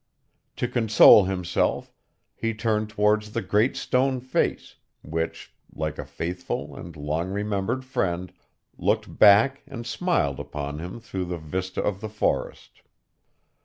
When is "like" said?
5.75-5.99